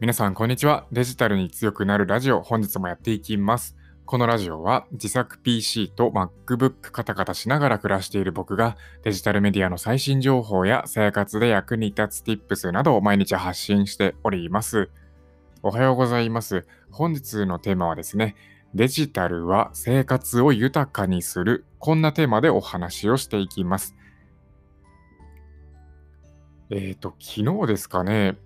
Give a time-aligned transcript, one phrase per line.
[0.00, 0.86] 皆さん、こんにちは。
[0.92, 3.74] デジタルに強くなるラジオ、本日もやっていきます。
[4.04, 14.88] このラジオは自作 PC と MacBook カタカタしながら暮らしている僕がデジタルメディアの最新情報や生活で役に立つ Tips などを毎日発信しております。
[15.64, 16.64] おはようございます。
[16.92, 18.36] 本日のテーマはですね、
[18.76, 21.64] デジタルは生活を豊かにする。
[21.80, 23.96] こんなテーマでお話をしていきます。
[26.70, 28.36] えっ、ー、と、昨日ですかね、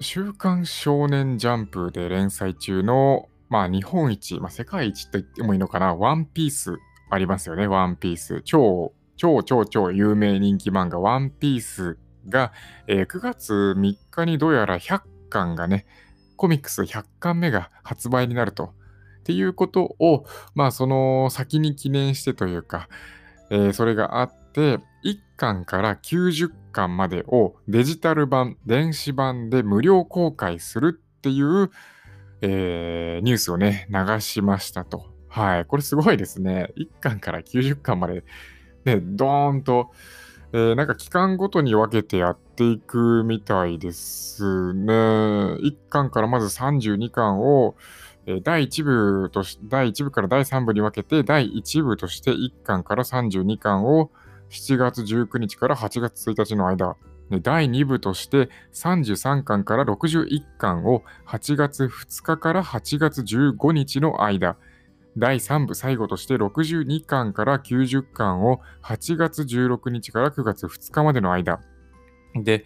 [0.00, 6.76] 週刊少年ジャンプで連載中の、まあ日本一、まあ世界一と言ってもいいのかな、ワンピース
[7.10, 8.42] ありますよね、ワンピース。
[8.44, 12.52] 超、超超超有名人気漫画、ワンピースが、
[12.86, 15.00] えー、9月3日にどうやら100
[15.30, 15.86] 巻がね、
[16.36, 18.74] コミックス100巻目が発売になると。
[19.20, 20.24] っていうことを、
[20.54, 22.88] まあその先に記念してというか、
[23.50, 31.70] えー、それがあって、1巻から90巻までをデジタル版、電子版で無料公開するっていう、
[32.42, 35.06] えー、ニュースをね、流しましたと。
[35.28, 35.64] はい。
[35.64, 36.72] これすごいですね。
[36.76, 38.24] 1巻から90巻まで、
[38.84, 39.90] ね、ドーンと、
[40.52, 44.92] えー、なんか期間ごとに分けてやっていくみたいですね。
[44.92, 47.76] 1巻からまず32巻を、
[48.42, 54.10] 第1部とし、第1部から第3部に分けて、第1部として1巻から32巻を、
[54.50, 56.96] 7月19日から8月1日の間、
[57.42, 64.56] 第2部として33巻から61巻を8月2日から8月15日の間、
[65.18, 71.60] 第3部最後として62巻から90巻を8月16日から9月2日までの間、
[72.34, 72.64] で、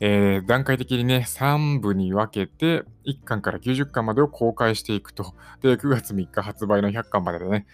[0.00, 5.34] えー、段階的にね、3部に分けて1巻から90巻までを公開していくと。
[5.62, 7.66] で、9月3日発売の100巻まででね、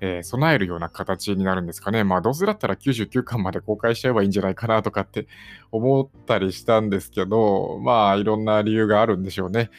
[0.00, 2.04] えー、備えるような形になるんですかね。
[2.04, 5.26] まあ、どうせだったら99巻まで公開しちゃえばいいんじゃないかなとかって
[5.72, 9.70] 思ったりしたんですけど、まあ、いろんな理由があるんでしょうね。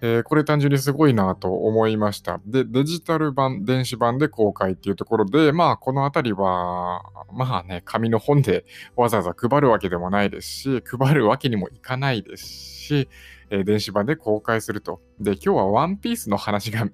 [0.00, 2.40] えー、これ単純にすごいなと思いました。
[2.46, 7.02] で、デジタル版、電子版で公開っていうところで、まあ、このあたりは、
[7.32, 8.64] まあね、紙の本で
[8.94, 13.08] わざわざ配るわけでもないですし、配るわけにもいかないですし、
[13.50, 15.00] えー、電子版で公開すると。
[15.18, 16.86] で、今日はワンピースの話が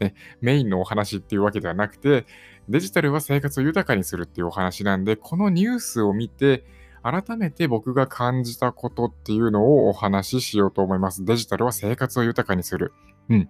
[0.00, 2.26] ね、メインのお話っていうわけではなくて、
[2.68, 6.64] デジタルは生活を豊かにするっていうお話なんで、このニュースを見て、
[7.02, 11.24] 改めて僕が感じたことっていうのをお話ししようと思います。
[11.24, 12.92] デジタルは生活を豊かにする。
[13.28, 13.48] うん。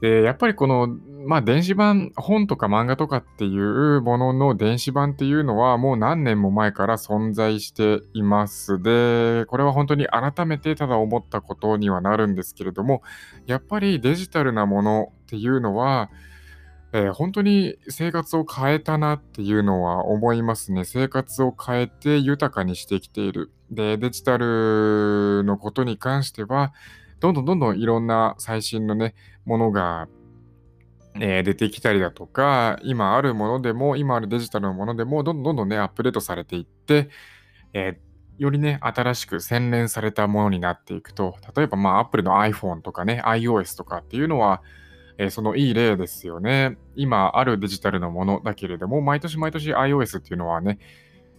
[0.00, 0.88] で、やっぱりこの、
[1.26, 8.80] まあ、電子版、本とか漫画とかっていうものの電子版っていうのはもう何年も前から存在しています。
[8.82, 13.02] で、これは本当に改めてただ思ったことにはなるんですけれども、
[13.46, 16.10] やっぱりデジタルなものっていうのは、
[16.92, 20.84] えー、本当に生活を変えたなっていうのは思いますね。
[20.84, 23.52] 生活を変えて豊かにしてきている。
[23.70, 26.72] で、デジタルのことに関しては、
[27.20, 29.14] どんどんどんどんいろんな最新のね、
[29.44, 30.08] ものが、
[31.16, 37.10] えー、出てきたりだとか、今あるものでも、今あるデジタルのものでも、どんどんどんどんね、アップデートされていって、
[37.74, 44.62] えー、よりね、新しく洗練されたものになっていくと、例えば、まあ、Apple の iPhone とかね、iOS とかっていうのは、
[45.18, 46.78] えー、そのいい例ですよね。
[46.96, 50.78] 今あるデジタルのものだけれども、毎年毎年 iOS っていうのはね、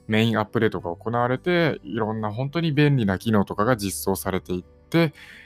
[0.08, 4.71] メインアップデートが行われて、いろんな本当に便利な機能とかが実装されていって、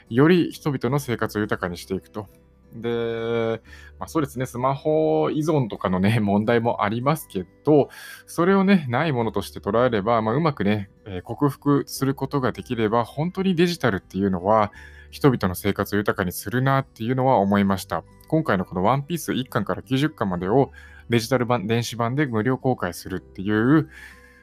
[0.08, 2.26] より人々の生活を豊かにしていくと。
[2.74, 3.60] で、
[3.98, 7.88] まあ、そうですね、スマホ依存とかのね、 問題もありますけど、
[8.26, 14.72] それをね、ないものとして捉えれば、まあ、うまくね、えー、克服することができれば、本当にデジタルっていうのは、
[15.10, 18.04] 人々の生活を豊かにするなっていうのは思いました。
[18.28, 20.72] 今回のこのワンピース1巻から90巻までを
[21.08, 23.88] デジタル版、電子版で無料公開するっていう、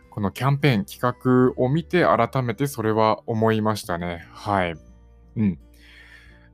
[0.09, 4.27] このキャンペーン、企画を見て改めてそれは思いましたね。
[4.31, 4.92] はい。
[5.35, 5.59] うん。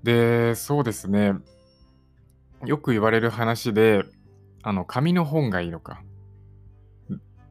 [0.04, 1.34] で、そうですね。
[2.66, 4.04] よく言われる話で、
[4.64, 6.02] あの、紙の本がいいのか、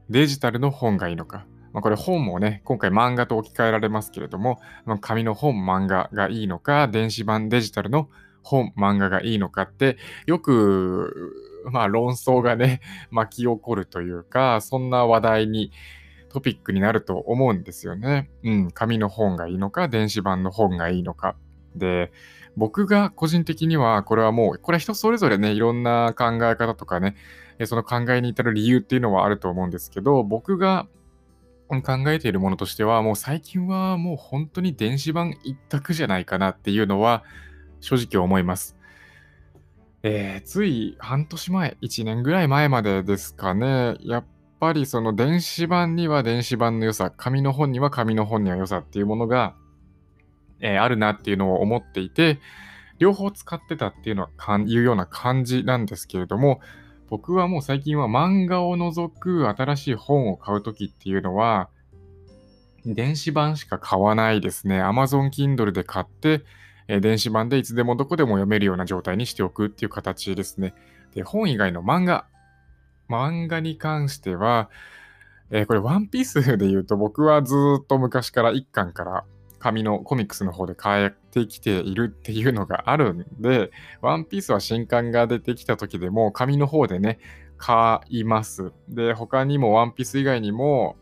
[0.09, 1.47] デジタルの本がいいのか。
[1.73, 8.09] まあ、これ本もね、今回漫画と置き換えられますけれども、ま、紙の本、漫画がいいのか、電子版デジタルの
[8.43, 11.35] 本、漫画がいいのかって、よく、
[11.71, 15.71] まあ論争がね、巻き起こるというか、そんな話題に、
[16.29, 18.31] トピックになると思うんですよね。
[18.43, 21.37] うん、紙の本がいいのか、電子版の本がいいのか。
[21.75, 22.13] で、
[22.57, 27.17] 僕が個人的には、これはもう、これは人それぞれね、いろんな考え方とかね、
[27.65, 30.87] その考えに至る理由っていうのはあると思うんですけど、僕が
[31.69, 37.25] 考えているものとしては、もう最近はもう本当に電子版一択じゃないかなっていうのは、
[37.81, 38.77] 正直思います。
[40.03, 44.25] えー、つい半年前、1年ぐらい前までですかね、やっ
[44.61, 49.55] ぱりその電子版には電子版の良さ、紙の本には紙の本には良さっていうものが
[50.61, 52.41] えー、あるなっていうのを思っていて、
[52.99, 56.61] 両方使ってたっていうのはかんいうような感じなんですけれども、
[57.09, 61.69] 僕はもう最近は漫画を除く新しい本を買うときっていうのは、
[62.85, 64.83] 電子版しか買わないですね。
[64.83, 66.45] Amazon Kindle で買って、
[66.89, 70.75] え電子版でいつでもどこでも読めるような状態にしておくっていう形ですね。
[71.15, 72.27] で、本以外の漫画。
[73.09, 74.71] 漫画に関しては、
[75.51, 79.25] えー、これワンピースで言うと僕はずっと昔から1巻から
[79.59, 83.71] 紙のコミックスの方で変えてきているっていうのがあるんで、
[84.01, 87.19] ワンピースは新刊が出てきた時でも紙の方でね、
[87.57, 88.73] 買います。
[88.89, 90.97] で、他にもワンピース以外にも、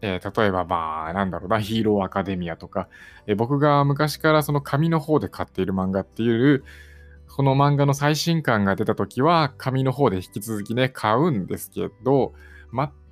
[0.00, 2.88] えー、例えばまあ、なんだろうな、ヒーローアカデミアとか、
[3.26, 6.64] えー、僕が昔からその紙の方で買っている漫画っていう、
[7.34, 12.34] この漫画の最新刊が出た時は紙の方で引き続きね、買うんですけど、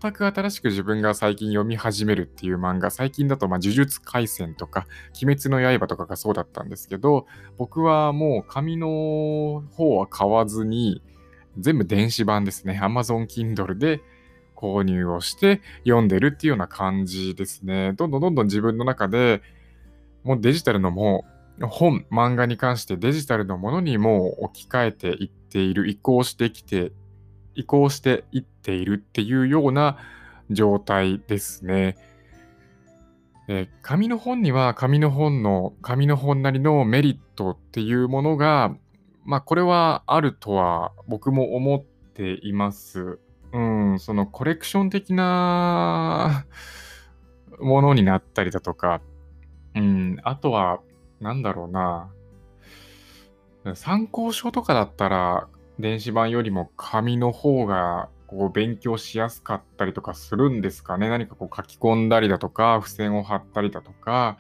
[0.00, 4.86] 全く新しく自分が最近読み始めるっていう漫画、最近だと、まあ、呪術廻戦とか、
[5.22, 7.26] 鬼滅の刃とかがそうだったんですけど、
[7.56, 11.02] 僕はもう紙の方は買わずに、
[11.58, 12.78] 全部電子版ですね。
[12.82, 14.02] Amazon Kindle で
[14.54, 17.94] 購入をして読んでるっていうような感じですね。
[17.94, 19.40] どんどんどんどん自分の中で、
[20.24, 26.92] もうデジタルのもう本、漫画に関してデジタルのものにも置き換えていっている、移行してきて
[27.54, 29.98] 移行していっているっていうような
[30.50, 31.96] 状態ですね。
[33.48, 38.74] え紙の本には紙の本の紙の本なりのメリットっていうものが、
[39.24, 41.84] まあこれはあるとは僕も思っ
[42.14, 43.18] ています。
[43.52, 46.46] うん、そのコレクション的な
[47.58, 49.00] ものになったりだとか、
[49.74, 50.80] うん、あとは、
[51.20, 52.10] なんだろうな、
[53.74, 61.08] 参考書とかだったら、電子版よりも紙の方がこう勉強しやすかったりとかするんですかね。
[61.08, 64.38] 何かこう書き込んだりだとか、付箋を貼ったりだとか、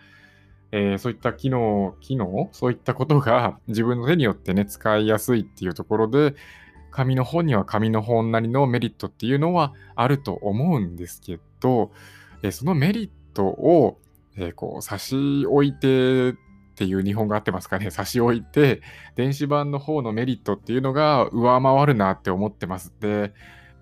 [0.72, 2.48] えー、そういった機能、機能？
[2.52, 6.34] そういったことが自分の手によってね、使いやすいっていうところで、
[6.90, 11.90] 紙の本には紙の本なりのメリットっていうのはあると思うんですけど、
[12.42, 13.98] えー、そのメリットを、
[14.36, 16.34] えー、こう差し置いて
[16.80, 18.80] っていう日本語合ってますかね、 差し置いて、
[19.14, 22.94] 電子版の方のメリットっていうのが上回るなって思ってます。
[23.00, 23.34] で、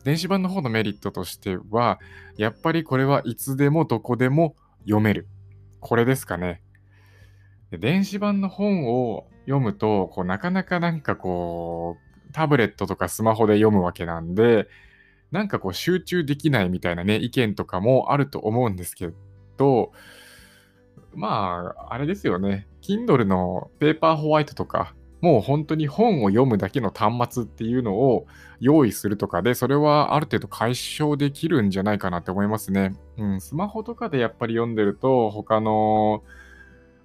[0.02, 2.00] 電子版の方のメリットとしては、
[2.36, 5.28] やっぱりこれはいつでもどこでも読める。
[5.78, 6.60] これですかね。
[7.70, 11.98] 電子版の本を読むと、こうなかなかなんかこ
[12.28, 14.66] う、タブレットとかスマホで読むわけなんで、
[15.30, 19.10] なんかこう集中できないみたいなね、意見とかもあると思うんですけ
[19.56, 19.92] ど、
[21.14, 22.68] まあ、あれですよね。
[22.82, 28.26] Kindle のペーパーホワイトとか、もう本当に本を読むだけの端末っていうのを
[28.60, 32.94] 用意するとかで、それはある程度解消できるんじゃないかなって思いますね。
[33.16, 36.22] うん、スマホとかでやっぱり読んでると、他の、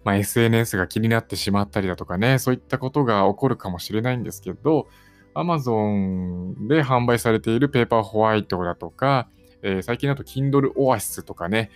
[0.03, 4.87] まあ、SNS が気になってしまったりだとかね、そういったことが起こるかもしれないんですけど、
[5.33, 9.27] Amazon で販売されているペーパーホワイトだとか、
[9.63, 11.71] えー、最近だと Kindle Oasis とかね、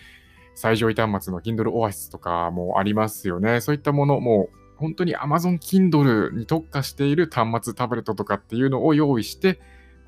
[0.58, 3.62] 最上位端末の Kindle Oasis とかもありますよね。
[3.62, 9.60] そういったもの、も本当に Amazon Kindle に特化している端末、タブレットとかっていうのを用意して、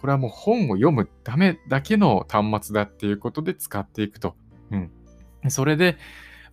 [0.02, 4.36] これはもう本を読むためだけの端末だっていうことで使っていくと。
[4.72, 4.92] うん。
[5.50, 5.98] それで、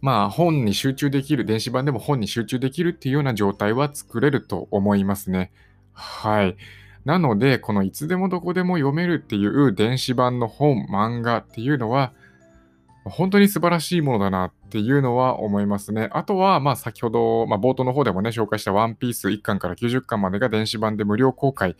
[0.03, 5.53] まあ本に集中できる、電子版でも本に集中できるっていうような状態は作れると思いますね。
[5.95, 6.57] はい。
[7.07, 12.13] なので、このいつでもどこでも読めるっていう電子版の本、漫画っていうのは、
[13.11, 16.09] 本当に素晴らしいものだなっていうのは思いますね。
[16.13, 21.75] あとは、まあ先ほど、まあ、冒頭の方でもね、紹介したワンピース1巻から90巻までが電子版で無料公開っ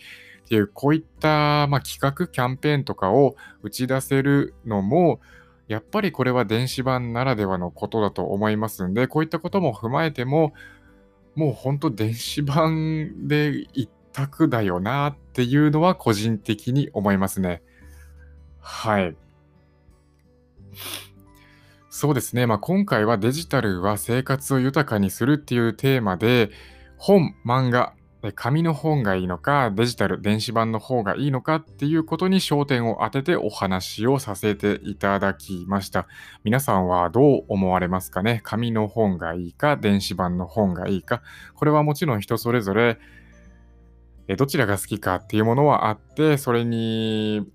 [0.49, 5.21] ていう、こういった、まあ、企画、キャンペーンとかを打ち出せるのも、
[5.67, 10.55] やっぱりこれは電子版ならではのことだと思いますんで、こういったことも踏まえても、
[11.35, 17.63] もう本当電子版で一択だよなっていうのは個人的に思いますね。
[18.61, 19.17] はい。
[21.97, 22.47] そうですね。
[22.47, 26.51] まあ、今回はデジタルは生活を豊かにするっていうテーマで、
[26.99, 27.95] 本、漫画、
[28.35, 36.07] 紙の本がいいのか、デジタル、電子版の方がいいのかっていうことに焦点を当ててお話をさせていただきました。
[36.45, 38.43] 皆さんはどう思われますかね？
[38.45, 41.23] 紙の本がいいか、電子版の本がいいか。
[41.55, 42.99] これはもちろん人それぞれ、
[44.37, 47.49] どちらが好きかっていうものはあって、それに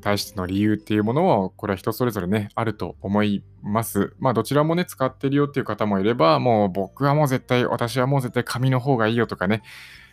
[0.00, 4.14] 対しての理由っていうものを、これは人それぞれね、あると思います。
[4.18, 9.62] まあ、どちらもね、使ってるよっていう方もいれば、もう僕はもう絶対、私はもう絶対紙の方がいいよとかね、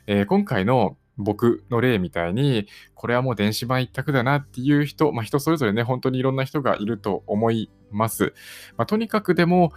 [0.07, 8.33] えー、今回の僕の例みたいに、これはもう電子版一択だなっていう人、まあ、人それぞれね、本当にいろんな人がいると思います。
[8.77, 9.73] まあ、とにかくでも、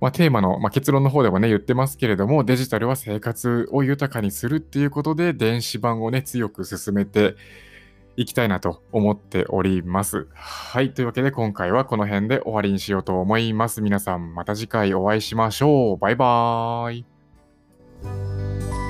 [0.00, 7.36] まあ、テーマの、まあ、結論の方でもね、言ってますけれども、デジタルは生活を豊かにするっていうことで、電子版をね、強く進めて
[8.16, 10.28] いきたいなと思っております。
[10.34, 10.92] はい。
[10.92, 13.80] というわけで、今回はこの辺で終わりにしようと思います。
[13.80, 15.96] 皆さん、また次回お会いしましょう。
[15.96, 18.81] バイバーイ。